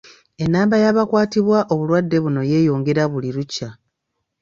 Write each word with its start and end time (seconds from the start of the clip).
Ennamba 0.43 0.75
y’abakwatibwa 0.83 1.59
obulwadde 1.73 2.17
buno 2.23 2.41
yeeyongera 2.51 3.03
buli 3.11 3.29
lukya. 3.37 3.69